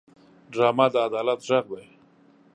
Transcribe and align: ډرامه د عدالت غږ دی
ډرامه 0.53 0.85
د 0.93 0.95
عدالت 1.07 1.39
غږ 1.47 1.65
دی 1.73 1.85